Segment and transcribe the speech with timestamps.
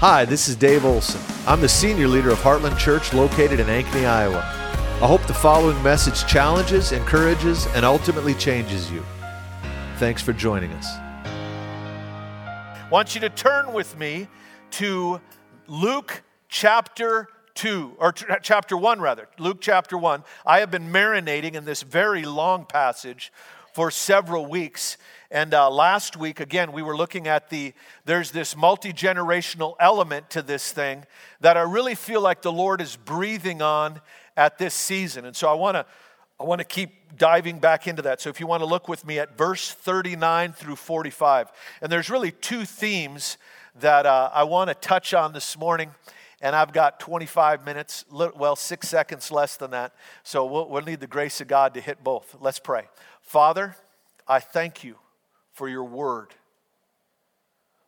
[0.00, 1.22] Hi, this is Dave Olson.
[1.46, 4.40] I'm the senior leader of Heartland Church located in Ankeny, Iowa.
[4.40, 9.02] I hope the following message challenges, encourages, and ultimately changes you.
[9.96, 10.86] Thanks for joining us.
[11.24, 14.28] I want you to turn with me
[14.72, 15.18] to
[15.66, 19.28] Luke chapter 2, or ch- chapter 1, rather.
[19.38, 20.24] Luke chapter 1.
[20.44, 23.32] I have been marinating in this very long passage
[23.72, 24.98] for several weeks.
[25.30, 27.72] And uh, last week, again, we were looking at the,
[28.04, 31.04] there's this multi generational element to this thing
[31.40, 34.00] that I really feel like the Lord is breathing on
[34.36, 35.24] at this season.
[35.24, 35.86] And so I want to.
[36.38, 38.20] I want to keep diving back into that.
[38.20, 41.50] So if you want to look with me at verse 39 through 45.
[41.80, 43.38] And there's really two themes
[43.80, 45.92] that uh, I want to touch on this morning.
[46.42, 49.94] And I've got 25 minutes, well, six seconds less than that.
[50.24, 52.36] So we'll, we'll need the grace of God to hit both.
[52.38, 52.84] Let's pray.
[53.22, 53.74] Father,
[54.28, 54.96] I thank you
[55.56, 56.34] for your word.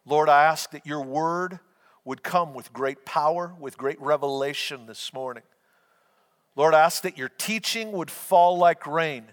[0.06, 1.60] Lord, I ask that your word
[2.02, 5.42] would come with great power, with great revelation this morning.
[6.56, 9.24] Lord, I ask that your teaching would fall like rain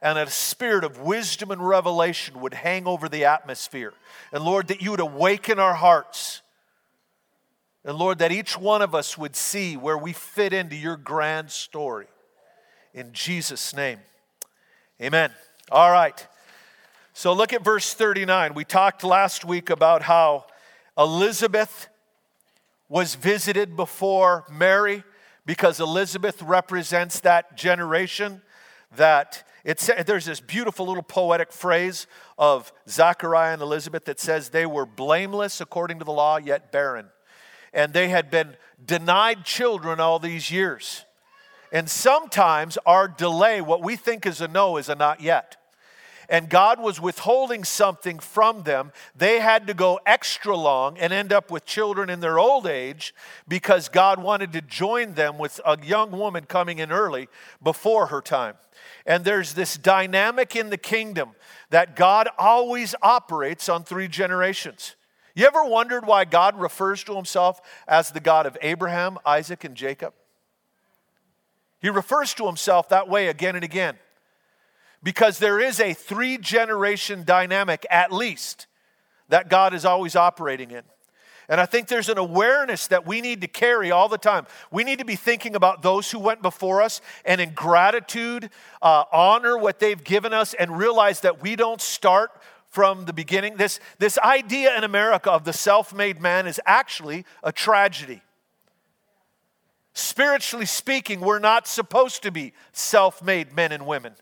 [0.00, 3.92] and a spirit of wisdom and revelation would hang over the atmosphere.
[4.32, 6.40] And Lord, that you would awaken our hearts.
[7.84, 11.50] And Lord, that each one of us would see where we fit into your grand
[11.50, 12.06] story.
[12.94, 13.98] In Jesus' name,
[14.98, 15.30] amen.
[15.70, 16.26] All right.
[17.18, 18.52] So look at verse 39.
[18.52, 20.44] We talked last week about how
[20.98, 21.88] Elizabeth
[22.90, 25.02] was visited before Mary
[25.46, 28.42] because Elizabeth represents that generation
[28.96, 32.06] that it's, there's this beautiful little poetic phrase
[32.36, 37.06] of Zachariah and Elizabeth that says they were blameless according to the law, yet barren.
[37.72, 41.06] And they had been denied children all these years.
[41.72, 45.56] And sometimes our delay, what we think is a no, is a not yet
[46.28, 51.32] and God was withholding something from them, they had to go extra long and end
[51.32, 53.14] up with children in their old age
[53.46, 57.28] because God wanted to join them with a young woman coming in early
[57.62, 58.54] before her time.
[59.04, 61.30] And there's this dynamic in the kingdom
[61.70, 64.96] that God always operates on three generations.
[65.34, 69.74] You ever wondered why God refers to himself as the God of Abraham, Isaac, and
[69.74, 70.14] Jacob?
[71.78, 73.98] He refers to himself that way again and again
[75.02, 78.66] because there is a three generation dynamic, at least,
[79.28, 80.82] that God is always operating in.
[81.48, 84.46] And I think there's an awareness that we need to carry all the time.
[84.72, 88.50] We need to be thinking about those who went before us and in gratitude,
[88.82, 92.30] uh, honor what they've given us and realize that we don't start
[92.68, 93.56] from the beginning.
[93.56, 98.22] This, this idea in America of the self made man is actually a tragedy.
[99.92, 104.14] Spiritually speaking, we're not supposed to be self made men and women.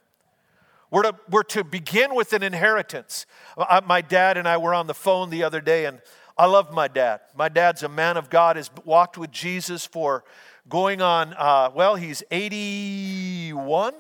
[0.95, 3.27] We're to, we're to begin with an inheritance.
[3.59, 6.01] I, my dad and I were on the phone the other day, and
[6.39, 7.19] I love my dad.
[7.35, 10.23] My dad's a man of God, has walked with Jesus for
[10.69, 13.93] going on, uh, well, he's 81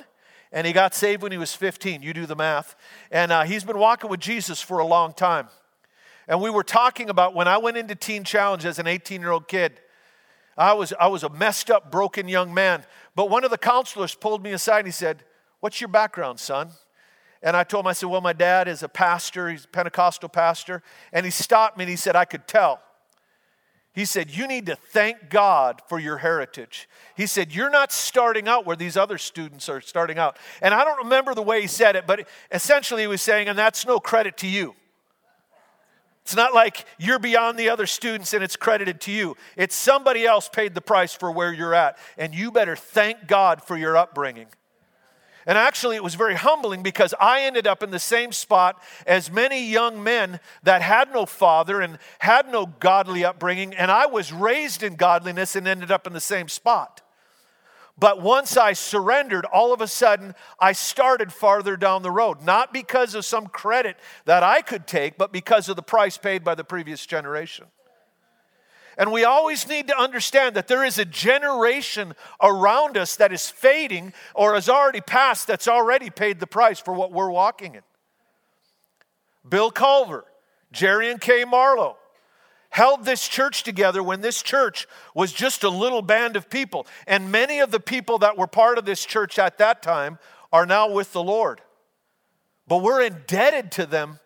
[0.52, 2.00] and he got saved when he was 15.
[2.00, 2.76] You do the math.
[3.10, 5.48] And uh, he's been walking with Jesus for a long time.
[6.28, 9.32] And we were talking about when I went into Teen Challenge as an 18 year
[9.32, 9.80] old kid,
[10.56, 12.84] I was, I was a messed up, broken young man.
[13.16, 15.24] But one of the counselors pulled me aside and he said,
[15.58, 16.72] What's your background, son?
[17.44, 20.30] And I told him, I said, Well, my dad is a pastor, he's a Pentecostal
[20.30, 20.82] pastor.
[21.12, 22.80] And he stopped me and he said, I could tell.
[23.92, 26.88] He said, You need to thank God for your heritage.
[27.14, 30.38] He said, You're not starting out where these other students are starting out.
[30.62, 33.58] And I don't remember the way he said it, but essentially he was saying, And
[33.58, 34.74] that's no credit to you.
[36.22, 39.36] It's not like you're beyond the other students and it's credited to you.
[39.58, 41.98] It's somebody else paid the price for where you're at.
[42.16, 44.46] And you better thank God for your upbringing.
[45.46, 49.30] And actually, it was very humbling because I ended up in the same spot as
[49.30, 54.32] many young men that had no father and had no godly upbringing, and I was
[54.32, 57.02] raised in godliness and ended up in the same spot.
[57.96, 62.72] But once I surrendered, all of a sudden, I started farther down the road, not
[62.72, 66.56] because of some credit that I could take, but because of the price paid by
[66.56, 67.66] the previous generation.
[68.96, 73.50] And we always need to understand that there is a generation around us that is
[73.50, 77.82] fading or has already passed that's already paid the price for what we're walking in.
[79.48, 80.24] Bill Culver,
[80.72, 81.96] Jerry and Kay Marlowe
[82.70, 86.86] held this church together when this church was just a little band of people.
[87.06, 90.18] And many of the people that were part of this church at that time
[90.52, 91.60] are now with the Lord.
[92.66, 94.18] But we're indebted to them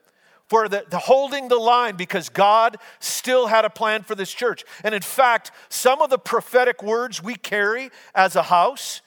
[0.48, 4.64] for the, the, holding the line because God still had a plan for this church.
[4.82, 9.02] And in fact, some of the prophetic words we carry as a house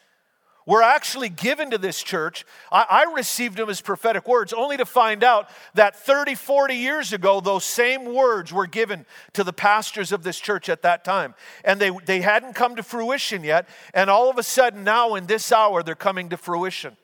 [0.66, 2.46] were actually given to this church.
[2.72, 7.14] I, I, received them as prophetic words, only to find out that 30, 40 years
[7.14, 11.34] ago, those same words were given to the pastors of this church at that time.
[11.66, 13.68] And they, they hadn't come to fruition yet.
[13.94, 16.96] And all of a sudden, now in this hour, they're coming to fruition.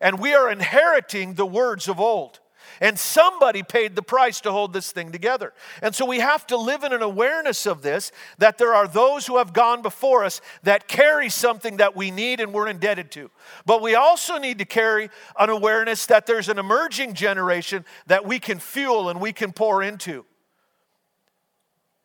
[0.00, 2.40] And we are inheriting the words of old.
[2.80, 5.52] And somebody paid the price to hold this thing together.
[5.82, 9.26] And so we have to live in an awareness of this that there are those
[9.26, 13.30] who have gone before us that carry something that we need and we're indebted to.
[13.64, 18.38] But we also need to carry an awareness that there's an emerging generation that we
[18.38, 20.24] can fuel and we can pour into.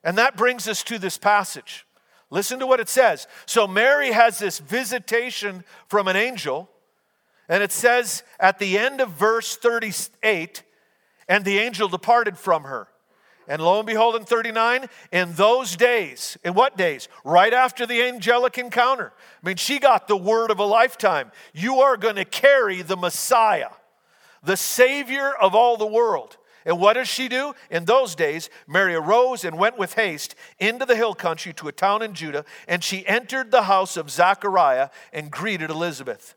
[0.03, 1.85] And that brings us to this passage.
[2.31, 3.27] Listen to what it says.
[3.45, 6.70] So Mary has this visitation from an angel.
[7.49, 10.63] And it says at the end of verse 38,
[11.27, 12.87] and the angel departed from her.
[13.47, 17.09] And lo and behold, in 39, in those days, in what days?
[17.25, 19.11] Right after the angelic encounter.
[19.43, 21.31] I mean, she got the word of a lifetime.
[21.53, 23.71] You are going to carry the Messiah,
[24.43, 26.37] the Savior of all the world.
[26.65, 27.55] And what does she do?
[27.71, 31.71] In those days, Mary arose and went with haste into the hill country to a
[31.71, 36.35] town in Judah, and she entered the house of Zachariah and greeted Elizabeth.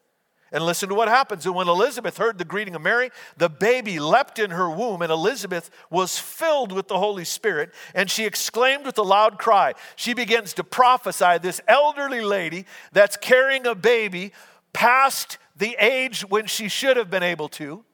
[0.55, 1.47] And listen to what happens.
[1.47, 5.11] And when Elizabeth heard the greeting of Mary, the baby leapt in her womb, and
[5.11, 7.75] Elizabeth was filled with the Holy Spirit.
[7.93, 9.75] And she exclaimed with a loud cry.
[9.97, 14.31] She begins to prophesy this elderly lady that's carrying a baby
[14.73, 17.85] past the age when she should have been able to.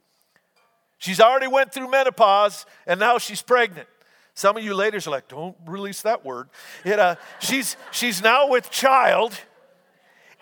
[0.99, 3.89] She's already went through menopause, and now she's pregnant.
[4.35, 6.51] Some of you ladies are like, don't release that word.
[6.85, 9.33] It, uh, she's, she's now with child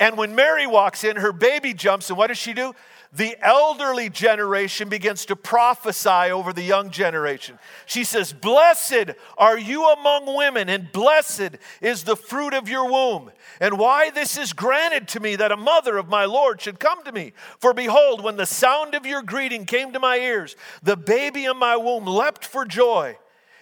[0.01, 2.75] and when Mary walks in, her baby jumps, and what does she do?
[3.13, 7.59] The elderly generation begins to prophesy over the young generation.
[7.87, 13.31] She says, Blessed are you among women, and blessed is the fruit of your womb.
[13.61, 17.03] And why this is granted to me that a mother of my Lord should come
[17.05, 17.33] to me.
[17.59, 21.57] For behold, when the sound of your greeting came to my ears, the baby in
[21.57, 23.17] my womb leapt for joy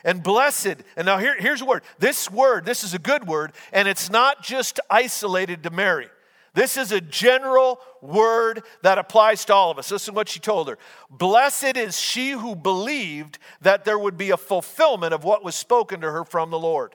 [0.05, 0.77] and blessed.
[0.97, 1.82] And now here, here's a word.
[2.00, 6.09] This word, this is a good word, and it's not just isolated to Mary.
[6.56, 9.91] This is a general word that applies to all of us.
[9.91, 10.79] Listen to what she told her.
[11.11, 16.00] Blessed is she who believed that there would be a fulfillment of what was spoken
[16.00, 16.94] to her from the Lord.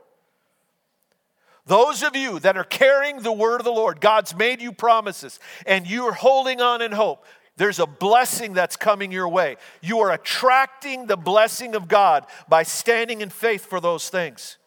[1.67, 5.39] Those of you that are carrying the word of the Lord, God's made you promises,
[5.67, 7.23] and you're holding on in hope.
[7.55, 9.57] There's a blessing that's coming your way.
[9.79, 14.57] You are attracting the blessing of God by standing in faith for those things.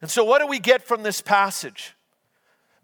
[0.00, 1.96] And so, what do we get from this passage?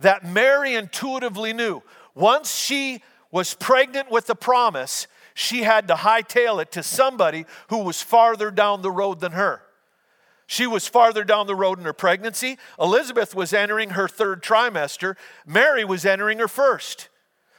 [0.00, 1.82] That Mary intuitively knew.
[2.14, 7.78] Once she was pregnant with the promise, she had to hightail it to somebody who
[7.78, 9.62] was farther down the road than her.
[10.46, 12.58] She was farther down the road in her pregnancy.
[12.78, 15.14] Elizabeth was entering her third trimester.
[15.46, 17.08] Mary was entering her first.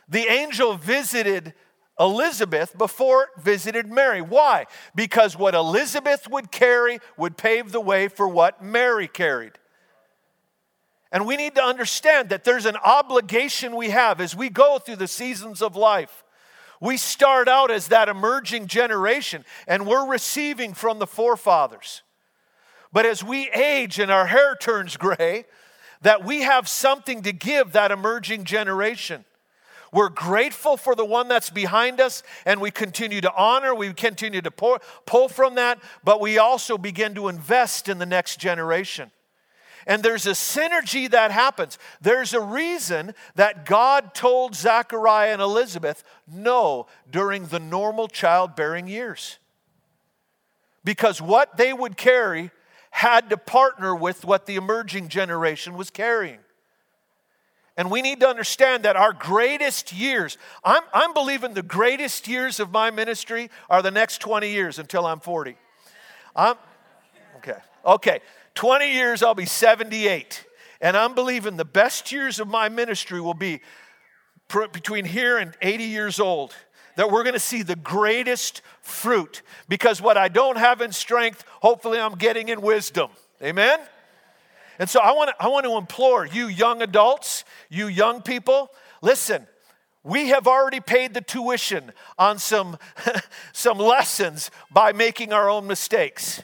[0.09, 1.53] The angel visited
[1.97, 4.21] Elizabeth before it visited Mary.
[4.21, 4.65] Why?
[4.93, 9.53] Because what Elizabeth would carry would pave the way for what Mary carried.
[11.11, 14.95] And we need to understand that there's an obligation we have as we go through
[14.95, 16.23] the seasons of life.
[16.79, 22.01] We start out as that emerging generation and we're receiving from the forefathers.
[22.93, 25.45] But as we age and our hair turns gray,
[26.01, 29.25] that we have something to give that emerging generation.
[29.93, 34.41] We're grateful for the one that's behind us, and we continue to honor, we continue
[34.41, 39.11] to pull, pull from that, but we also begin to invest in the next generation.
[39.87, 41.77] And there's a synergy that happens.
[42.01, 49.39] There's a reason that God told Zachariah and Elizabeth no during the normal childbearing years.
[50.83, 52.51] Because what they would carry
[52.91, 56.39] had to partner with what the emerging generation was carrying.
[57.77, 62.59] And we need to understand that our greatest years, I'm, I'm believing the greatest years
[62.59, 65.55] of my ministry are the next 20 years until I'm 40.
[66.35, 66.55] I'm,
[67.37, 68.19] okay, okay.
[68.61, 70.45] 20 years, I'll be 78.
[70.81, 73.59] And I'm believing the best years of my ministry will be
[74.71, 76.53] between here and 80 years old.
[76.95, 79.41] That we're going to see the greatest fruit.
[79.67, 83.09] Because what I don't have in strength, hopefully I'm getting in wisdom.
[83.41, 83.79] Amen?
[84.77, 88.69] And so I want to, I want to implore you, young adults, you young people,
[89.01, 89.47] listen,
[90.03, 92.77] we have already paid the tuition on some,
[93.53, 96.43] some lessons by making our own mistakes.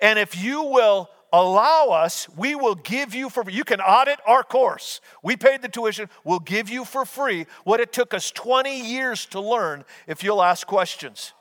[0.00, 4.44] And if you will allow us, we will give you for you can audit our
[4.44, 5.00] course.
[5.22, 9.26] We paid the tuition, we'll give you for free what it took us 20 years
[9.26, 11.32] to learn if you'll ask questions.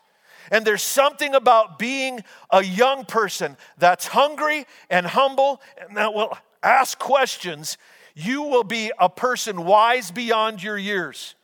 [0.51, 6.35] And there's something about being a young person that's hungry and humble and that will
[6.63, 7.77] ask questions.
[8.15, 11.35] You will be a person wise beyond your years.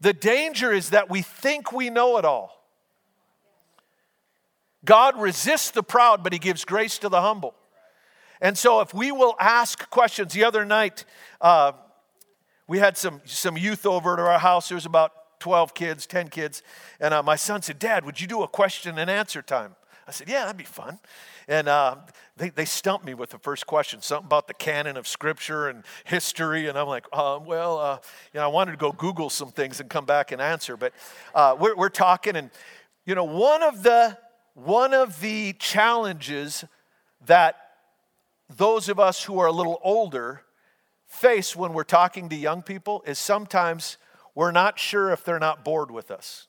[0.00, 2.61] The danger is that we think we know it all.
[4.84, 7.54] God resists the proud, but He gives grace to the humble.
[8.40, 11.04] And so, if we will ask questions, the other night
[11.40, 11.72] uh,
[12.66, 14.68] we had some, some youth over to our house.
[14.68, 16.62] There was about 12 kids, 10 kids.
[17.00, 19.76] And uh, my son said, Dad, would you do a question and answer time?
[20.06, 20.98] I said, Yeah, that'd be fun.
[21.48, 21.96] And uh,
[22.36, 25.84] they, they stumped me with the first question, something about the canon of scripture and
[26.04, 26.68] history.
[26.68, 27.98] And I'm like, uh, Well, uh,
[28.32, 30.76] you know, I wanted to go Google some things and come back and answer.
[30.76, 30.92] But
[31.34, 32.50] uh, we're, we're talking, and,
[33.04, 34.16] you know, one of the
[34.54, 36.64] one of the challenges
[37.26, 37.56] that
[38.54, 40.42] those of us who are a little older
[41.06, 43.96] face when we're talking to young people is sometimes
[44.34, 46.48] we're not sure if they're not bored with us.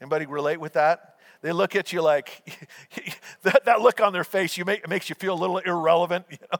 [0.00, 1.16] Anybody relate with that?
[1.42, 2.58] They look at you like
[3.42, 4.56] that, that look on their face.
[4.56, 6.58] You make, makes you feel a little irrelevant, you know.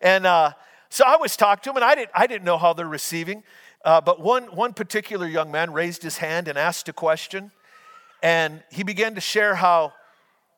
[0.00, 0.52] And uh,
[0.88, 3.44] so I was talking to them, and I didn't I didn't know how they're receiving.
[3.84, 7.50] Uh, but one one particular young man raised his hand and asked a question,
[8.22, 9.92] and he began to share how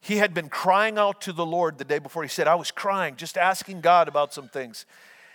[0.01, 2.23] he had been crying out to the Lord the day before.
[2.23, 4.87] He said, "I was crying, just asking God about some things."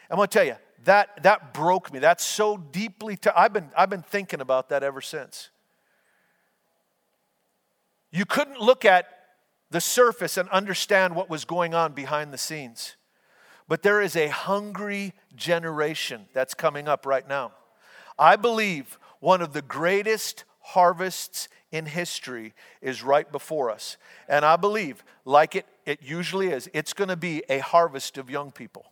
[0.09, 0.55] I'm going to tell you,
[0.86, 2.00] that, that broke me.
[2.00, 5.50] That's so deeply, t- I've, been, I've been thinking about that ever since.
[8.12, 9.07] You couldn't look at
[9.69, 12.95] the surface and understand what was going on behind the scenes.
[13.67, 17.51] But there is a hungry generation that's coming up right now.
[18.17, 23.97] I believe one of the greatest harvests in history is right before us.
[24.27, 28.29] And I believe, like it, it usually is, it's going to be a harvest of
[28.29, 28.85] young people.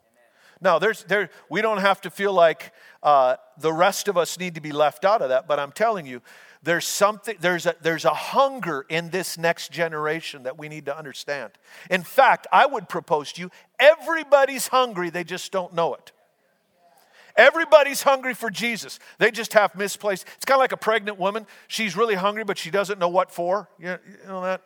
[0.60, 4.56] Now, there's, there, we don't have to feel like uh, the rest of us need
[4.56, 6.22] to be left out of that, but I'm telling you,
[6.64, 10.98] there's something, there's a, there's a hunger in this next generation that we need to
[10.98, 11.52] understand.
[11.92, 16.12] In fact, I would propose to you everybody's hungry, they just don't know it.
[17.38, 19.00] Everybody's hungry for Jesus.
[19.20, 20.26] They just have misplaced.
[20.36, 21.46] It's kind of like a pregnant woman.
[21.68, 23.70] She's really hungry, but she doesn't know what for.
[23.80, 24.62] You know, that?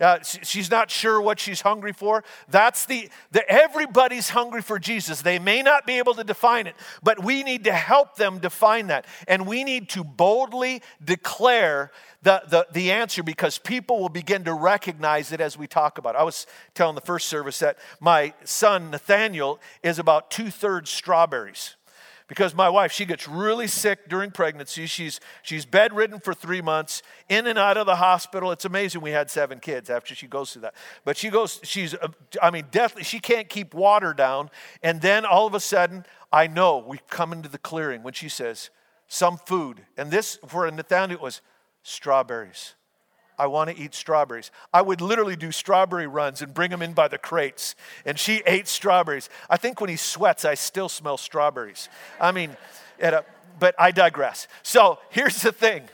[0.00, 2.24] Uh, she's not sure what she's hungry for.
[2.48, 5.22] That's the, the, everybody's hungry for Jesus.
[5.22, 8.88] They may not be able to define it, but we need to help them define
[8.88, 9.06] that.
[9.28, 11.90] And we need to boldly declare
[12.22, 16.16] the, the, the answer because people will begin to recognize it as we talk about
[16.16, 16.18] it.
[16.18, 21.76] I was telling the first service that my son Nathaniel is about two thirds strawberries
[22.26, 24.86] because my wife she gets really sick during pregnancy.
[24.86, 28.50] She's she's bedridden for three months in and out of the hospital.
[28.50, 30.74] It's amazing we had seven kids after she goes through that.
[31.04, 32.08] But she goes she's uh,
[32.42, 34.50] i mean deathly she can't keep water down.
[34.82, 38.28] And then all of a sudden i know we come into the clearing when she
[38.28, 38.70] says
[39.06, 39.84] some food.
[39.96, 41.40] And this for nathaniel was
[41.82, 42.74] strawberries
[43.38, 44.50] I want to eat strawberries.
[44.72, 47.74] I would literally do strawberry runs and bring them in by the crates.
[48.04, 49.28] And she ate strawberries.
[49.50, 51.88] I think when he sweats, I still smell strawberries.
[52.20, 52.56] I mean,
[53.00, 53.24] a,
[53.58, 54.48] but I digress.
[54.62, 55.88] So here's the thing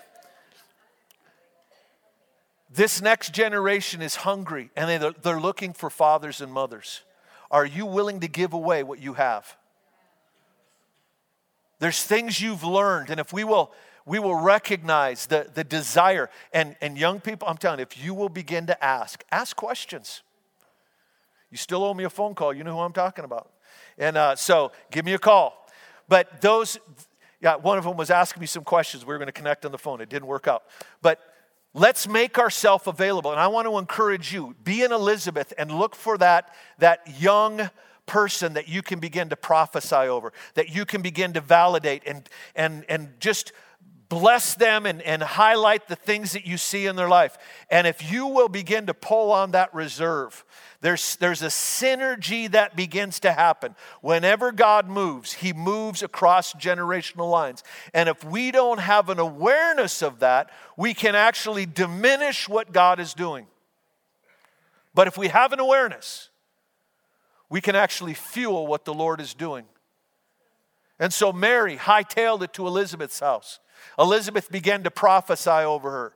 [2.72, 7.02] this next generation is hungry and they're looking for fathers and mothers.
[7.50, 9.56] Are you willing to give away what you have?
[11.80, 13.72] There's things you've learned, and if we will
[14.06, 16.30] we will recognize the, the desire.
[16.52, 20.22] And, and young people, I'm telling you, if you will begin to ask, ask questions.
[21.50, 22.52] You still owe me a phone call.
[22.52, 23.50] You know who I'm talking about.
[23.98, 25.66] And uh, so give me a call.
[26.08, 26.78] But those,
[27.40, 29.04] yeah, one of them was asking me some questions.
[29.04, 30.00] We were going to connect on the phone.
[30.00, 30.64] It didn't work out.
[31.02, 31.20] But
[31.74, 33.30] let's make ourselves available.
[33.30, 37.70] And I want to encourage you be an Elizabeth and look for that, that young
[38.06, 42.28] person that you can begin to prophesy over, that you can begin to validate and,
[42.56, 43.52] and, and just
[44.10, 47.38] bless them and, and highlight the things that you see in their life.
[47.70, 50.44] And if you will begin to pull on that reserve,
[50.82, 53.74] there's, there's a synergy that begins to happen.
[54.02, 57.62] Whenever God moves, He moves across generational lines.
[57.94, 62.98] And if we don't have an awareness of that, we can actually diminish what God
[62.98, 63.46] is doing.
[64.92, 66.30] But if we have an awareness,
[67.48, 69.66] we can actually fuel what the Lord is doing.
[70.98, 73.60] And so Mary hightailed it to Elizabeth's house.
[73.98, 76.12] Elizabeth began to prophesy over her.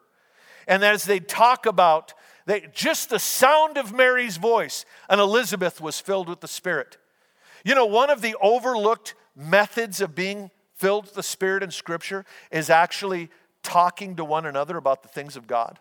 [0.67, 2.15] And as they talk about
[2.47, 6.99] they, just the sound of Mary's voice, and Elizabeth was filled with the Spirit.
[7.65, 12.27] You know, one of the overlooked methods of being filled with the Spirit in Scripture
[12.51, 13.31] is actually
[13.63, 15.79] talking to one another about the things of God.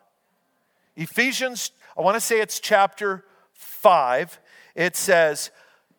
[0.95, 4.39] Ephesians, I want to say it's chapter 5,
[4.75, 5.51] it says,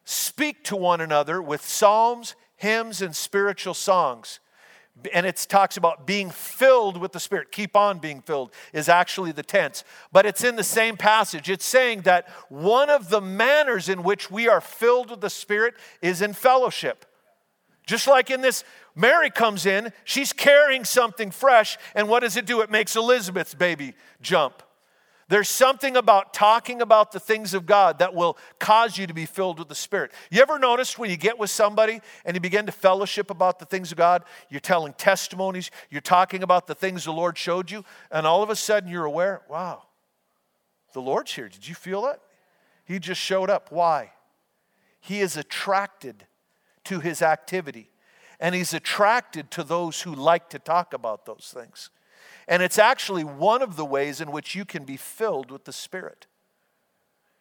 [0.05, 4.41] Speak to one another with psalms, hymns, and spiritual songs
[5.13, 7.53] and it talks about being filled with the Spirit.
[7.53, 9.85] Keep on being filled is actually the tense.
[10.13, 11.51] But it's in the same passage.
[11.51, 15.75] It's saying that one of the manners in which we are filled with the Spirit
[16.01, 17.07] is in fellowship.
[17.87, 22.47] Just like in this, Mary comes in, she's carrying something fresh, and what does it
[22.47, 22.61] do?
[22.63, 24.63] It makes Elizabeth's baby jump.
[25.29, 29.25] There's something about talking about the things of God that will cause you to be
[29.25, 30.13] filled with the Spirit.
[30.31, 33.65] You ever notice when you get with somebody and you begin to fellowship about the
[33.65, 37.85] things of God, you're telling testimonies, you're talking about the things the Lord showed you,
[38.11, 39.85] and all of a sudden you're aware, wow,
[40.93, 41.49] the Lord's here.
[41.49, 42.21] Did you feel it?
[42.85, 43.73] He just showed up.
[43.73, 44.13] Why?
[45.01, 46.27] He is attracted
[46.85, 47.91] to his activity,
[48.39, 51.91] and he's attracted to those who like to talk about those things.
[52.47, 55.73] And it's actually one of the ways in which you can be filled with the
[55.73, 56.27] Spirit.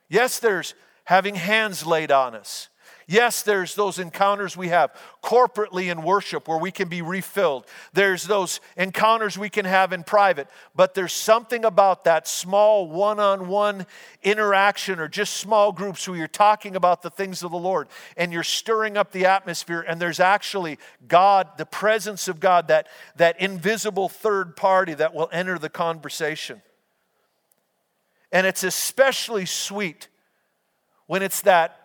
[0.09, 2.69] Yes, there's having hands laid on us.
[3.07, 7.65] Yes, there's those encounters we have corporately in worship where we can be refilled.
[7.91, 10.47] There's those encounters we can have in private.
[10.75, 13.85] But there's something about that small one on one
[14.21, 18.31] interaction or just small groups where you're talking about the things of the Lord and
[18.31, 19.83] you're stirring up the atmosphere.
[19.85, 25.29] And there's actually God, the presence of God, that, that invisible third party that will
[25.31, 26.61] enter the conversation.
[28.31, 30.07] And it's especially sweet
[31.05, 31.82] when it's that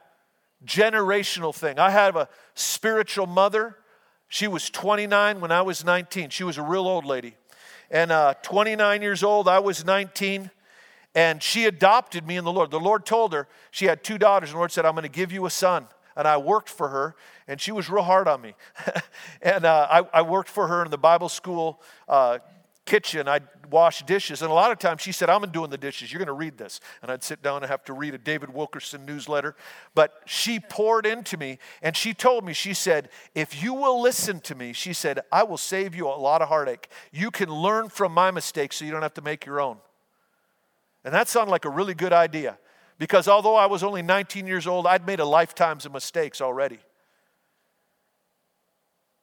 [0.65, 1.79] generational thing.
[1.79, 3.77] I have a spiritual mother.
[4.29, 6.31] She was 29 when I was 19.
[6.31, 7.37] She was a real old lady.
[7.91, 10.51] And uh, 29 years old, I was 19.
[11.15, 12.71] And she adopted me in the Lord.
[12.71, 15.09] The Lord told her she had two daughters, and the Lord said, I'm going to
[15.09, 15.87] give you a son.
[16.17, 18.55] And I worked for her, and she was real hard on me.
[19.43, 22.39] and uh, I, I, worked for her in the Bible school uh,
[22.89, 24.41] kitchen, I'd wash dishes.
[24.41, 26.11] And a lot of times she said, I'm doing the dishes.
[26.11, 26.81] You're going to read this.
[27.03, 29.55] And I'd sit down and have to read a David Wilkerson newsletter.
[29.95, 34.41] But she poured into me and she told me, she said, if you will listen
[34.41, 36.89] to me, she said, I will save you a lot of heartache.
[37.13, 39.77] You can learn from my mistakes so you don't have to make your own.
[41.05, 42.59] And that sounded like a really good idea
[42.99, 46.81] because although I was only 19 years old, I'd made a lifetimes of mistakes already.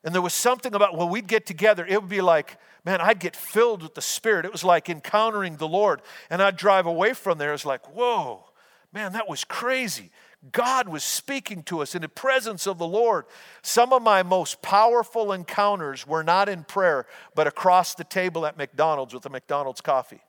[0.05, 3.19] And there was something about when we'd get together, it would be like, man, I'd
[3.19, 4.45] get filled with the Spirit.
[4.45, 6.03] It was like encountering the Lord.
[6.29, 7.53] And I'd drive away from there.
[7.53, 8.45] It's like, whoa,
[8.93, 10.11] man, that was crazy.
[10.51, 13.25] God was speaking to us in the presence of the Lord.
[13.63, 18.55] Some of my most powerful encounters were not in prayer, but across the table at
[18.57, 20.21] McDonald's with a McDonald's coffee.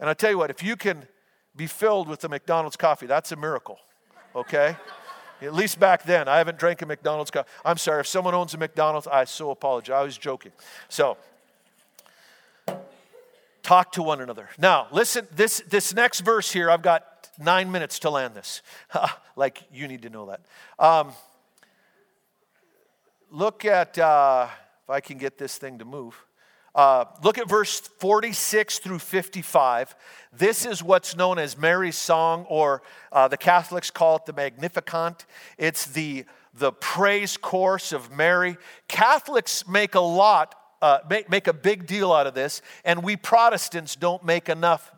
[0.00, 1.06] And I tell you what, if you can
[1.54, 3.78] be filled with the McDonald's coffee, that's a miracle,
[4.34, 4.76] okay?
[5.42, 6.28] At least back then.
[6.28, 7.48] I haven't drank a McDonald's coffee.
[7.64, 9.94] I'm sorry, if someone owns a McDonald's, I so apologize.
[9.94, 10.52] I was joking.
[10.88, 11.16] So,
[13.62, 14.48] talk to one another.
[14.58, 17.04] Now, listen, this, this next verse here, I've got
[17.38, 18.62] nine minutes to land this.
[19.36, 20.40] like, you need to know that.
[20.78, 21.12] Um,
[23.30, 24.48] look at, uh,
[24.84, 26.24] if I can get this thing to move.
[26.74, 29.94] Uh, look at verse 46 through 55.
[30.32, 32.82] This is what's known as Mary's song, or
[33.12, 35.24] uh, the Catholics call it the Magnificat.
[35.56, 38.56] It's the, the praise course of Mary.
[38.88, 43.16] Catholics make a lot, uh, make, make a big deal out of this, and we
[43.16, 44.92] Protestants don't make enough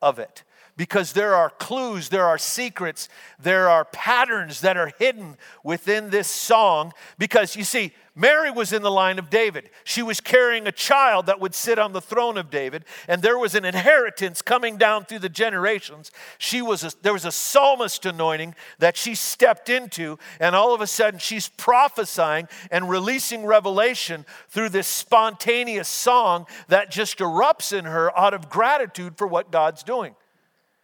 [0.00, 0.44] of it
[0.76, 3.08] because there are clues, there are secrets,
[3.38, 6.92] there are patterns that are hidden within this song.
[7.18, 9.68] Because you see, Mary was in the line of David.
[9.84, 13.38] She was carrying a child that would sit on the throne of David, and there
[13.38, 16.10] was an inheritance coming down through the generations.
[16.38, 20.80] She was a, there was a psalmist anointing that she stepped into, and all of
[20.80, 27.84] a sudden she's prophesying and releasing revelation through this spontaneous song that just erupts in
[27.84, 30.14] her out of gratitude for what God's doing.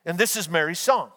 [0.04, 1.10] And this is Mary's song.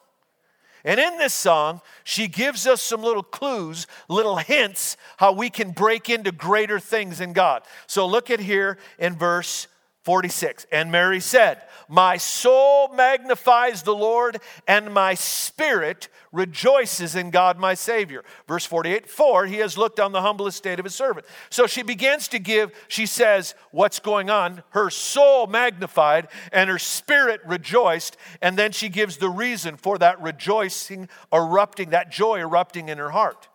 [0.83, 5.71] And in this song, she gives us some little clues, little hints how we can
[5.71, 7.63] break into greater things in God.
[7.87, 9.67] So look at here in verse
[10.05, 10.67] 46.
[10.71, 14.37] And Mary said, My soul magnifies the Lord,
[14.67, 18.23] and my spirit rejoices in God my Savior.
[18.47, 21.25] Verse 48 For he has looked on the humble estate of his servant.
[21.49, 24.61] So she begins to give, she says, What's going on?
[24.69, 28.15] Her soul magnified, and her spirit rejoiced.
[28.43, 33.09] And then she gives the reason for that rejoicing erupting, that joy erupting in her
[33.09, 33.49] heart.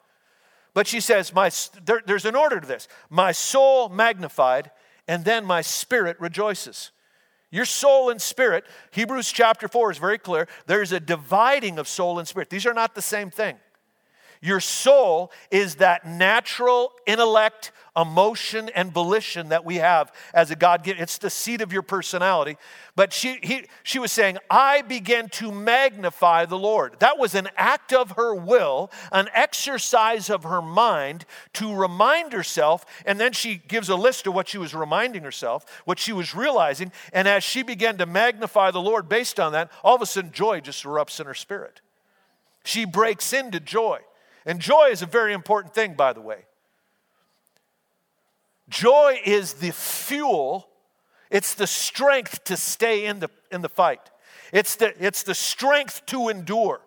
[0.75, 1.51] But she says, my,
[1.85, 2.89] there, There's an order to this.
[3.09, 4.73] My soul magnified
[5.11, 6.92] and then my spirit rejoices.
[7.51, 10.46] Your soul and spirit, Hebrews chapter 4 is very clear.
[10.66, 12.49] There's a dividing of soul and spirit.
[12.49, 13.57] These are not the same thing.
[14.42, 20.83] Your soul is that natural intellect, emotion, and volition that we have as a God
[20.83, 21.03] given.
[21.03, 22.57] It's the seat of your personality.
[22.96, 26.96] But she, he, she was saying, I began to magnify the Lord.
[27.00, 32.87] That was an act of her will, an exercise of her mind to remind herself.
[33.05, 36.35] And then she gives a list of what she was reminding herself, what she was
[36.35, 36.92] realizing.
[37.12, 40.33] And as she began to magnify the Lord based on that, all of a sudden
[40.33, 41.83] joy just erupts in her spirit.
[42.64, 44.00] She breaks into joy.
[44.46, 46.44] And joy is a very important thing, by the way.
[48.68, 50.68] Joy is the fuel,
[51.31, 54.11] it's the strength to stay in the, in the fight,
[54.53, 56.81] it's the, it's the strength to endure.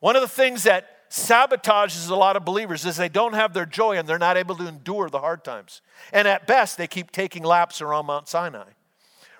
[0.00, 3.66] One of the things that sabotages a lot of believers is they don't have their
[3.66, 5.80] joy and they're not able to endure the hard times.
[6.12, 8.70] And at best, they keep taking laps around Mount Sinai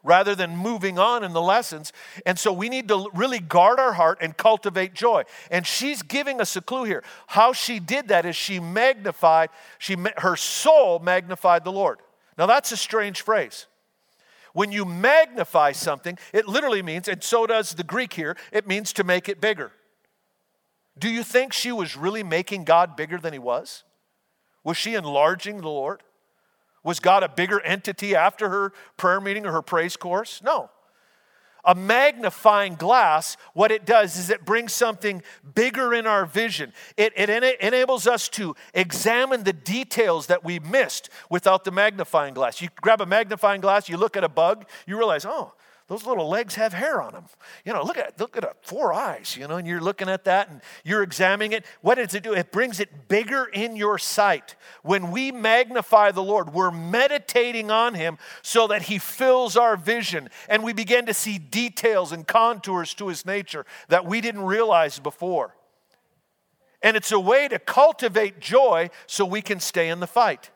[0.03, 1.93] rather than moving on in the lessons.
[2.25, 5.25] And so we need to really guard our heart and cultivate joy.
[5.51, 7.03] And she's giving us a clue here.
[7.27, 11.99] How she did that is she magnified, she her soul magnified the Lord.
[12.39, 13.67] Now that's a strange phrase.
[14.53, 18.95] When you magnify something, it literally means, and so does the Greek here, it means
[18.95, 19.71] to make it bigger.
[20.99, 23.85] Do you think she was really making God bigger than he was?
[24.65, 26.03] Was she enlarging the Lord?
[26.87, 30.41] Was God a bigger entity after her prayer meeting or her praise course?
[30.45, 30.71] No.
[31.65, 35.21] A magnifying glass, what it does is it brings something
[35.57, 36.73] bigger in our vision.
[36.97, 42.35] It, it, it enables us to examine the details that we missed without the magnifying
[42.35, 42.63] glass.
[42.63, 45.55] You grab a magnifying glass, you look at a bug, you realize, oh,
[45.89, 47.27] those little legs have hair on them.
[47.65, 49.37] You know, look at look at a, four eyes.
[49.39, 51.65] You know, and you're looking at that and you're examining it.
[51.81, 52.35] What does it do?
[52.35, 54.57] It brings it bigger in your sight.
[54.83, 60.29] When we magnify the Lord, we're meditating on Him so that He fills our vision,
[60.49, 64.99] and we begin to see details and contours to His nature that we didn't realize
[64.99, 65.55] before.
[66.83, 70.51] And it's a way to cultivate joy so we can stay in the fight.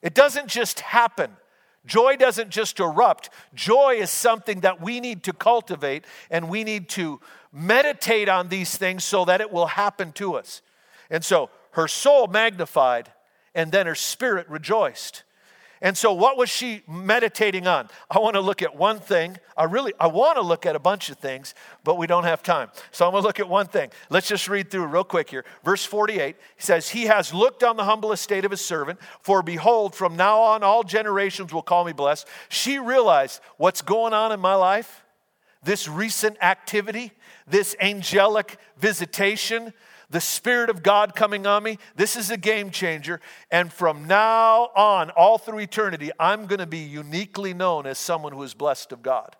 [0.00, 1.36] It doesn't just happen.
[1.86, 6.88] Joy doesn't just erupt, joy is something that we need to cultivate and we need
[6.90, 7.20] to
[7.52, 10.62] meditate on these things so that it will happen to us.
[11.10, 13.12] And so her soul magnified
[13.54, 15.24] and then her spirit rejoiced.
[15.84, 17.90] And so, what was she meditating on?
[18.10, 19.36] I want to look at one thing.
[19.54, 22.42] I really, I want to look at a bunch of things, but we don't have
[22.42, 22.70] time.
[22.90, 23.90] So, I'm going to look at one thing.
[24.08, 25.44] Let's just read through real quick here.
[25.62, 29.42] Verse 48 he says, He has looked on the humble estate of his servant, for
[29.42, 32.26] behold, from now on all generations will call me blessed.
[32.48, 35.04] She realized what's going on in my life,
[35.64, 37.12] this recent activity,
[37.46, 39.74] this angelic visitation,
[40.14, 41.76] the Spirit of God coming on me.
[41.96, 43.20] This is a game changer.
[43.50, 48.32] And from now on, all through eternity, I'm going to be uniquely known as someone
[48.32, 49.34] who is blessed of God.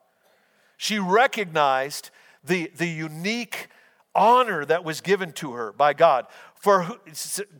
[0.76, 2.10] She recognized
[2.42, 3.68] the, the unique
[4.16, 6.26] honor that was given to her by God.
[6.56, 6.98] For,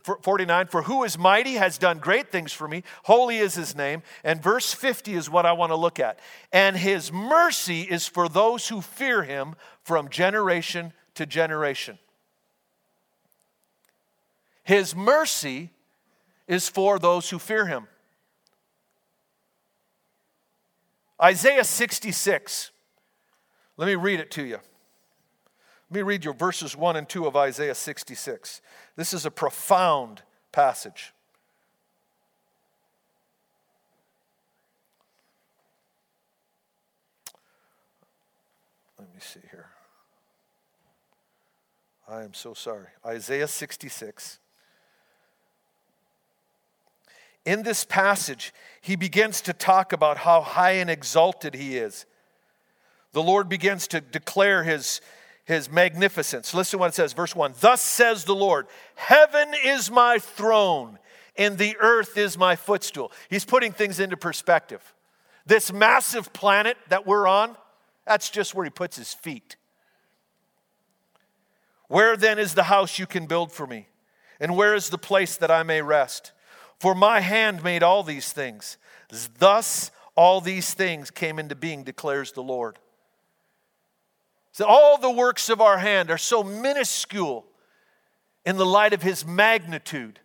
[0.03, 2.83] for 49, for who is mighty has done great things for me.
[3.05, 4.03] Holy is his name.
[4.24, 6.18] And verse 50 is what I want to look at.
[6.53, 12.00] And his mercy is for those who fear him from generation to generation.
[14.64, 15.70] His mercy
[16.48, 17.87] is for those who fear him.
[21.22, 22.70] Isaiah 66.
[23.77, 24.59] Let me read it to you.
[25.90, 28.62] Let me read your verses 1 and 2 of Isaiah 66.
[28.96, 31.12] This is a profound passage.
[38.98, 39.68] Let me see here.
[42.09, 42.88] I am so sorry.
[43.05, 44.40] Isaiah 66.
[47.44, 52.07] In this passage, he begins to talk about how high and exalted he is.
[53.12, 55.00] The Lord begins to declare his,
[55.44, 56.54] his magnificence.
[56.54, 60.98] Listen to what it says, verse 1 Thus says the Lord, Heaven is my throne,
[61.37, 63.12] and the earth is my footstool.
[63.28, 64.94] He's putting things into perspective.
[65.46, 67.57] This massive planet that we're on,
[68.07, 69.57] that's just where he puts his feet.
[71.88, 73.88] Where then is the house you can build for me?
[74.40, 76.33] And where is the place that I may rest?
[76.84, 78.76] For my hand made all these things.
[79.38, 82.78] Thus all these things came into being, declares the Lord.
[84.52, 87.46] So all the works of our hand are so minuscule
[88.44, 90.20] in the light of his magnitude.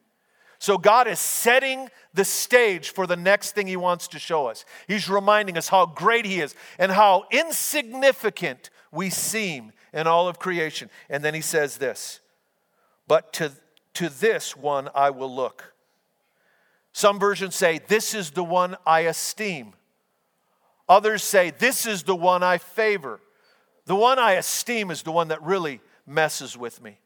[0.58, 4.66] So God is setting the stage for the next thing he wants to show us.
[4.86, 10.40] He's reminding us how great he is and how insignificant we seem in all of
[10.40, 10.90] creation.
[11.10, 12.20] And then he says this,
[13.08, 13.54] but to,
[13.94, 15.74] to this one I will look
[17.00, 19.74] some versions say, This is the one I esteem.
[20.90, 23.22] Others say, This is the one I favor.
[23.86, 27.00] The one I esteem is the one that really messes with me.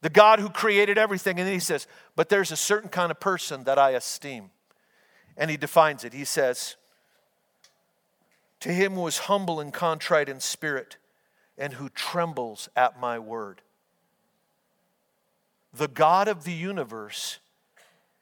[0.00, 1.38] the God who created everything.
[1.38, 4.50] And then he says, But there's a certain kind of person that I esteem.
[5.36, 6.14] And he defines it.
[6.14, 6.76] He says,
[8.60, 10.96] To him who is humble and contrite in spirit
[11.58, 13.60] and who trembles at my word.
[15.74, 17.40] The God of the universe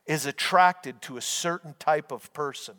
[0.06, 2.74] is attracted to a certain type of person.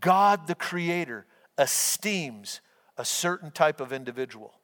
[0.00, 1.26] God, the Creator,
[1.56, 2.60] esteems
[2.98, 4.54] a certain type of individual.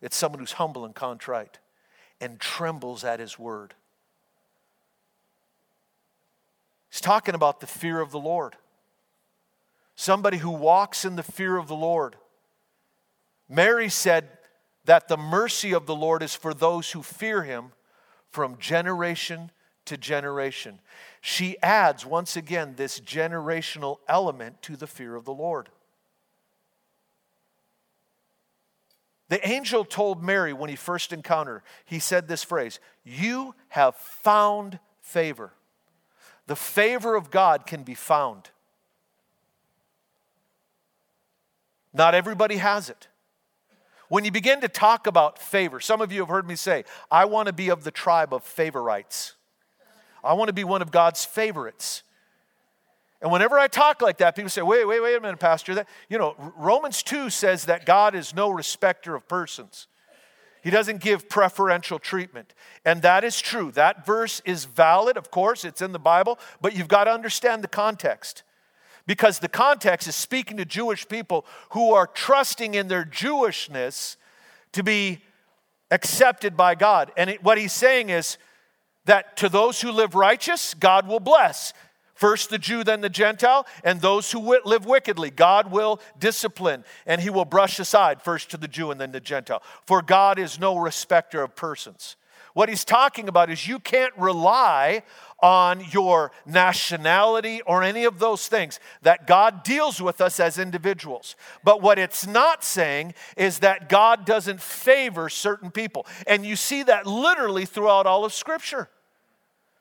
[0.00, 1.58] It's someone who's humble and contrite
[2.20, 3.74] and trembles at His word.
[6.90, 8.56] He's talking about the fear of the Lord.
[9.94, 12.16] Somebody who walks in the fear of the Lord.
[13.48, 14.28] Mary said
[14.84, 17.72] that the mercy of the Lord is for those who fear Him
[18.30, 19.50] from generation
[19.88, 20.80] to generation.
[21.20, 25.68] She adds, once again, this generational element to the fear of the Lord.
[29.28, 33.96] The angel told Mary when he first encountered her, he said this phrase You have
[33.96, 35.52] found favor.
[36.46, 38.50] The favor of God can be found.
[41.92, 43.08] Not everybody has it.
[44.08, 47.26] When you begin to talk about favor, some of you have heard me say, I
[47.26, 49.34] want to be of the tribe of favorites.
[50.22, 52.02] I want to be one of God's favorites.
[53.20, 55.74] And whenever I talk like that, people say, wait, wait, wait a minute, Pastor.
[55.74, 59.88] That, you know, Romans 2 says that God is no respecter of persons.
[60.62, 62.54] He doesn't give preferential treatment.
[62.84, 63.72] And that is true.
[63.72, 67.64] That verse is valid, of course, it's in the Bible, but you've got to understand
[67.64, 68.42] the context.
[69.06, 74.16] Because the context is speaking to Jewish people who are trusting in their Jewishness
[74.72, 75.20] to be
[75.90, 77.10] accepted by God.
[77.16, 78.36] And it, what he's saying is,
[79.08, 81.72] that to those who live righteous, God will bless.
[82.14, 87.20] First the Jew, then the Gentile, and those who live wickedly, God will discipline, and
[87.20, 89.62] he will brush aside, first to the Jew and then the Gentile.
[89.86, 92.16] For God is no respecter of persons.
[92.54, 95.04] What he's talking about is you can't rely
[95.40, 101.36] on your nationality or any of those things, that God deals with us as individuals.
[101.62, 106.04] But what it's not saying is that God doesn't favor certain people.
[106.26, 108.88] And you see that literally throughout all of Scripture.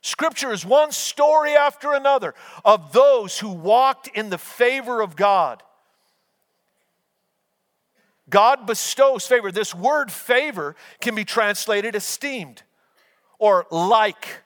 [0.08, 5.62] Scripture is one story after another of those who walked in the favor of God.
[8.30, 9.52] God bestows favor.
[9.52, 12.64] This word favor can be translated esteemed
[13.38, 14.44] or like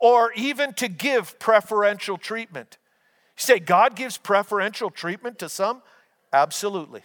[0.00, 2.76] or even to give preferential treatment.
[3.38, 5.80] You say, God gives preferential treatment to some?
[6.32, 7.02] Absolutely.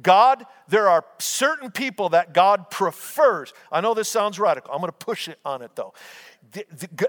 [0.00, 3.52] God, there are certain people that God prefers.
[3.72, 4.72] I know this sounds radical.
[4.72, 5.92] I'm going to push it on it though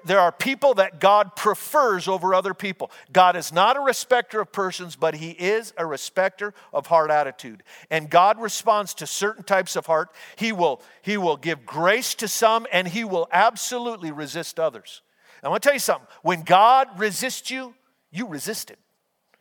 [0.04, 2.92] there are people that God prefers over other people.
[3.12, 7.64] God is not a respecter of persons, but He is a respecter of heart attitude.
[7.90, 10.10] And God responds to certain types of heart.
[10.36, 15.02] He will, he will give grace to some, and He will absolutely resist others.
[15.42, 16.08] I want to tell you something.
[16.22, 17.74] When God resists you,
[18.12, 18.80] you resist it.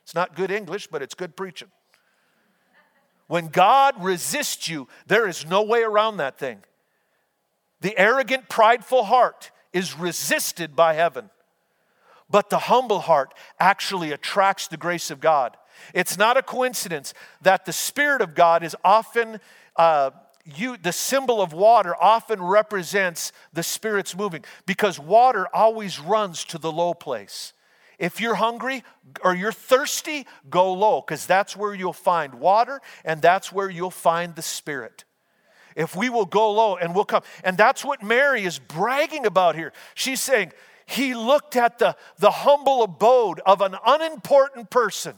[0.04, 1.68] It's not good English, but it's good preaching.
[3.26, 6.58] When God resists you, there is no way around that thing.
[7.80, 11.30] The arrogant, prideful heart is resisted by heaven.
[12.30, 15.56] But the humble heart actually attracts the grace of God.
[15.94, 19.40] It's not a coincidence that the Spirit of God is often,
[19.76, 20.10] uh,
[20.44, 26.58] you, the symbol of water often represents the Spirit's moving because water always runs to
[26.58, 27.52] the low place.
[27.98, 28.84] If you're hungry
[29.24, 33.90] or you're thirsty, go low because that's where you'll find water and that's where you'll
[33.90, 35.04] find the Spirit
[35.78, 37.22] if we will go low and we'll come.
[37.44, 39.72] And that's what Mary is bragging about here.
[39.94, 40.52] She's saying,
[40.84, 45.14] He looked at the, the humble abode of an unimportant person,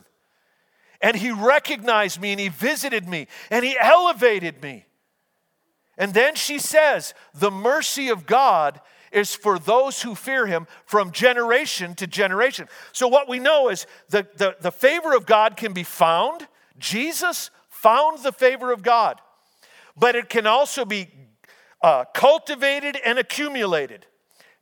[1.01, 4.85] and He recognized me, and He visited me, and He elevated me.
[5.97, 8.79] And then she says, The mercy of God
[9.11, 12.69] is for those who fear him from generation to generation.
[12.93, 16.47] So, what we know is the, the, the favor of God can be found.
[16.79, 19.19] Jesus found the favor of God
[19.97, 21.09] but it can also be
[21.81, 24.05] uh, cultivated and accumulated.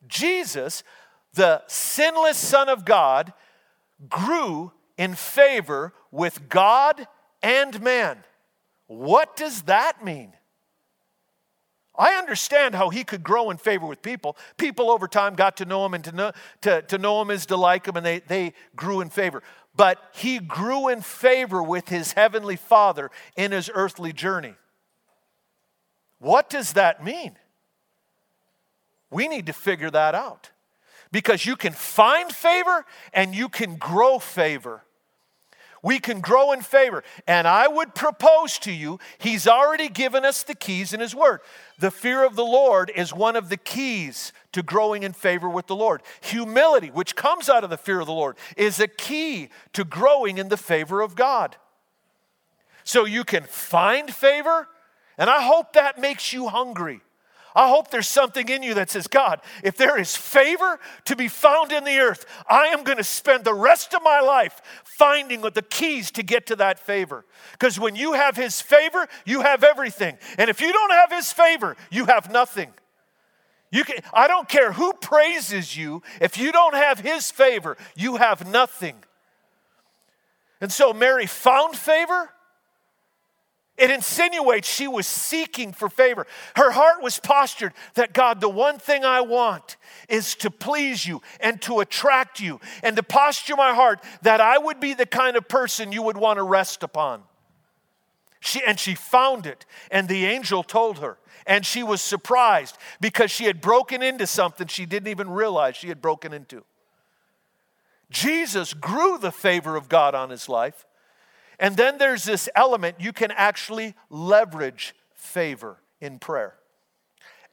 [0.08, 0.84] Jesus,
[1.34, 3.34] the sinless Son of God,
[4.08, 7.08] grew in favor with God
[7.42, 8.24] and man.
[8.88, 10.34] What does that mean?
[11.98, 14.38] I understand how he could grow in favor with people.
[14.58, 17.46] People over time got to know him and to know, to, to know him as
[17.48, 19.44] to like him, and they, they grew in favor.
[19.76, 24.56] But he grew in favor with his heavenly Father in his earthly journey.
[26.20, 27.38] What does that mean?
[29.10, 30.52] We need to figure that out
[31.12, 34.84] because you can find favor and you can grow favor.
[35.82, 37.04] we can grow in favor.
[37.28, 41.40] And I would propose to you, He's already given us the keys in His Word.
[41.80, 45.68] The fear of the Lord is one of the keys to growing in favor with
[45.68, 46.02] the Lord.
[46.22, 50.38] Humility, which comes out of the fear of the Lord, is a key to growing
[50.38, 51.56] in the favor of God.
[52.84, 54.68] So you can find favor,
[55.20, 57.02] and I hope that makes you hungry.
[57.56, 61.28] I hope there's something in you that says, God, if there is favor to be
[61.28, 65.42] found in the earth, I am going to spend the rest of my life finding
[65.42, 67.26] the keys to get to that favor.
[67.52, 70.18] Because when you have His favor, you have everything.
[70.38, 72.72] And if you don't have His favor, you have nothing.
[73.72, 78.16] You can, I don't care who praises you, if you don't have His favor, you
[78.16, 78.96] have nothing.
[80.62, 82.30] And so Mary found favor
[83.80, 86.28] it insinuates she was seeking for favor.
[86.56, 89.78] Her heart was postured that God, the one thing I want
[90.10, 94.58] is to please you and to attract you and to posture my heart that I
[94.58, 97.24] would be the kind of person you would want to rest upon.
[98.42, 101.18] She, and she found it, and the angel told her.
[101.46, 105.88] And she was surprised because she had broken into something she didn't even realize she
[105.88, 106.64] had broken into.
[108.10, 110.86] Jesus grew the favor of God on his life
[111.60, 116.56] and then there's this element you can actually leverage favor in prayer.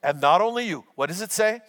[0.03, 1.61] And not only you, what does it say?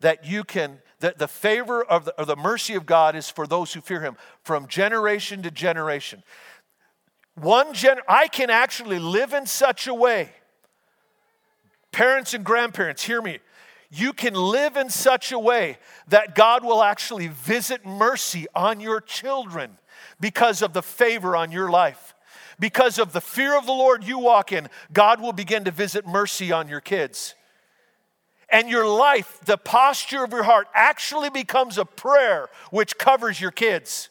[0.00, 3.46] That you can, that the favor of the, or the mercy of God is for
[3.46, 6.22] those who fear Him from generation to generation.
[7.34, 10.30] One gen, I can actually live in such a way.
[11.92, 13.38] Parents and grandparents, hear me.
[13.90, 15.78] You can live in such a way
[16.08, 19.78] that God will actually visit mercy on your children
[20.20, 22.14] because of the favor on your life.
[22.60, 26.06] Because of the fear of the Lord you walk in, God will begin to visit
[26.06, 27.34] mercy on your kids.
[28.50, 33.50] And your life, the posture of your heart, actually becomes a prayer which covers your
[33.50, 34.08] kids.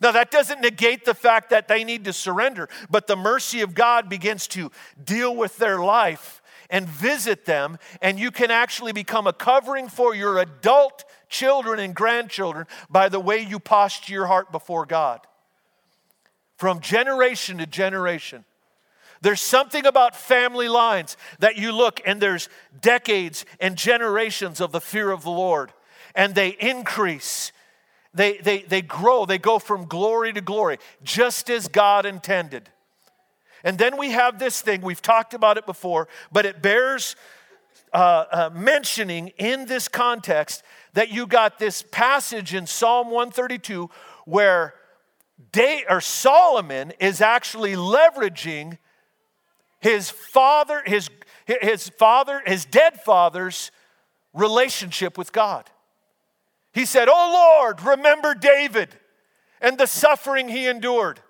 [0.00, 3.74] Now, that doesn't negate the fact that they need to surrender, but the mercy of
[3.74, 4.70] God begins to
[5.02, 10.14] deal with their life and visit them, and you can actually become a covering for
[10.14, 15.20] your adult children and grandchildren by the way you posture your heart before God.
[16.56, 18.44] From generation to generation.
[19.20, 22.48] There's something about family lines that you look and there's
[22.80, 25.72] decades and generations of the fear of the Lord,
[26.14, 27.52] and they increase.
[28.14, 32.70] They, they, they grow, they go from glory to glory, just as God intended.
[33.64, 37.16] And then we have this thing, we've talked about it before, but it bears
[37.92, 40.62] uh, uh, mentioning in this context
[40.94, 43.90] that you got this passage in Psalm 132
[44.24, 44.74] where
[45.52, 48.78] Day, or Solomon is actually leveraging
[49.80, 51.08] his father, his,
[51.46, 53.70] his father, his dead father's
[54.34, 55.70] relationship with God.
[56.72, 58.90] He said, Oh Lord, remember David
[59.60, 61.20] and the suffering he endured.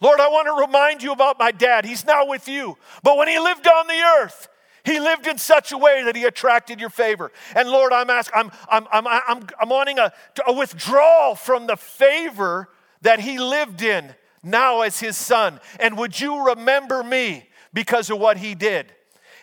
[0.00, 1.84] Lord, I want to remind you about my dad.
[1.84, 2.76] He's now with you.
[3.02, 4.48] But when he lived on the earth,
[4.84, 7.32] he lived in such a way that he attracted your favor.
[7.54, 10.12] And Lord, I'm asking, I'm, I'm, I'm, I'm, I'm wanting a,
[10.46, 12.68] a withdrawal from the favor
[13.02, 15.60] that he lived in now as his son.
[15.80, 18.92] And would you remember me because of what he did?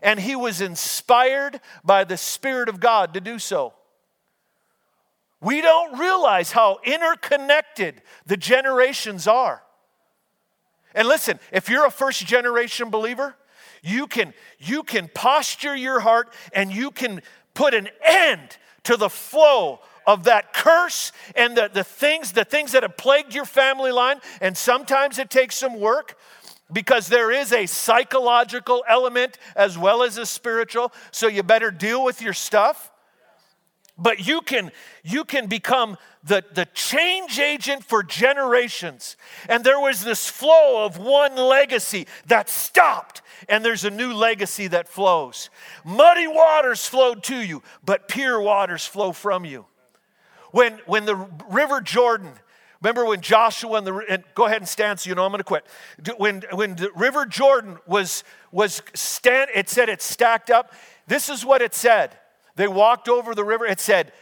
[0.01, 3.73] And he was inspired by the Spirit of God to do so.
[5.41, 9.61] We don't realize how interconnected the generations are.
[10.93, 13.35] And listen, if you're a first generation believer,
[13.85, 17.21] you can, you can posture your heart and you can
[17.53, 22.71] put an end to the flow of that curse and the, the things the things
[22.73, 24.19] that have plagued your family line.
[24.41, 26.17] And sometimes it takes some work
[26.71, 30.91] because there is a psychological element as well as a spiritual.
[31.11, 32.91] So you better deal with your stuff
[33.97, 34.71] but you can
[35.03, 39.15] you can become the, the change agent for generations
[39.47, 44.67] and there was this flow of one legacy that stopped and there's a new legacy
[44.67, 45.49] that flows
[45.83, 49.65] muddy waters flowed to you but pure waters flow from you
[50.51, 51.15] when when the
[51.49, 52.31] river jordan
[52.81, 55.39] Remember when Joshua and the and go ahead and stand so you know I'm going
[55.39, 55.65] to quit.
[56.17, 60.71] When when the river Jordan was was stand it said it stacked up.
[61.07, 62.15] This is what it said.
[62.55, 63.65] They walked over the river.
[63.65, 64.13] It said,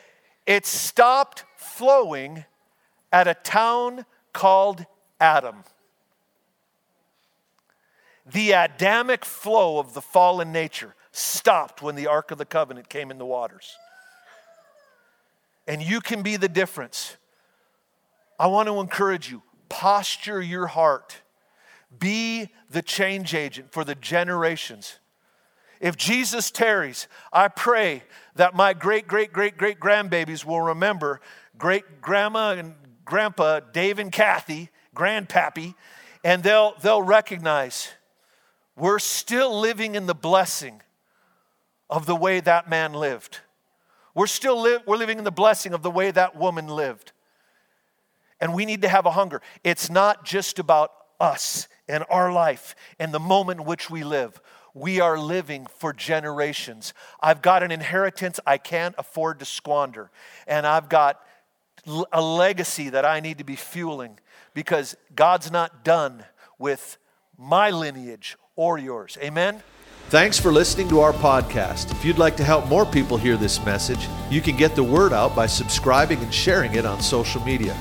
[0.45, 2.45] it stopped flowing
[3.11, 4.85] at a town called
[5.19, 5.63] Adam.
[8.25, 13.11] The Adamic flow of the fallen nature stopped when the Ark of the Covenant came
[13.11, 13.75] in the waters.
[15.67, 17.17] And you can be the difference.
[18.39, 21.21] I want to encourage you posture your heart,
[21.97, 24.99] be the change agent for the generations
[25.79, 28.03] if Jesus tarries, I pray
[28.35, 31.21] that my great, great, great, great grandbabies will remember
[31.57, 32.75] great grandma and
[33.05, 35.75] Grandpa Dave and Kathy, Grandpappy,
[36.23, 37.89] and they'll, they'll recognize
[38.75, 40.81] we're still living in the blessing
[41.89, 43.39] of the way that man lived.
[44.15, 47.11] We're still li- we're living in the blessing of the way that woman lived.
[48.39, 49.41] And we need to have a hunger.
[49.63, 54.41] It's not just about us and our life and the moment in which we live.
[54.73, 56.93] We are living for generations.
[57.19, 60.11] I've got an inheritance I can't afford to squander.
[60.47, 61.19] And I've got
[62.11, 64.19] a legacy that I need to be fueling
[64.53, 66.23] because God's not done
[66.57, 66.97] with
[67.37, 69.17] my lineage or yours.
[69.21, 69.61] Amen?
[70.09, 71.91] Thanks for listening to our podcast.
[71.91, 75.13] If you'd like to help more people hear this message, you can get the word
[75.13, 77.75] out by subscribing and sharing it on social media.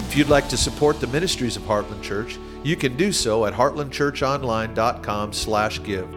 [0.00, 3.54] If you'd like to support the ministries of Heartland Church, you can do so at
[3.54, 6.15] heartlandchurchonline.com/give.